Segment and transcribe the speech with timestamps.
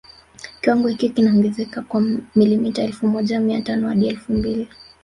[0.61, 2.01] Kiwango hiki kinaongezeka kwa
[2.35, 4.67] milimita elfu moja mia tano hadi elfu mbili